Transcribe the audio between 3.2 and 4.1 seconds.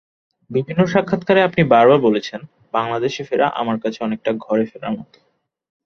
ফেরা আমার কাছে